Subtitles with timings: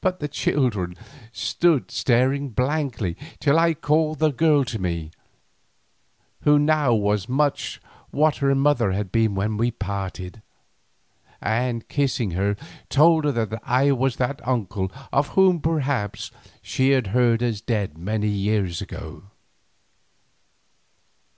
[0.00, 0.94] But the children
[1.32, 5.10] stood staring blankly till I called the girl to me,
[6.42, 7.80] who now was much
[8.12, 10.40] what her mother had been when we parted,
[11.40, 12.54] and kissing her,
[12.88, 16.30] told her that I was that uncle of whom perhaps
[16.62, 19.24] she had heard as dead many years ago.